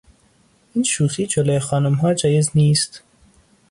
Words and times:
این 0.73 0.83
شوخی 0.83 1.27
جلوی 1.27 1.59
خانمها 1.59 2.13
جایز 2.13 2.51
نیست. 2.55 3.03